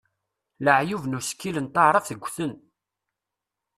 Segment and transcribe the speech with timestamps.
[0.65, 2.53] Leɛyub n usekkil n taɛrabt ggten.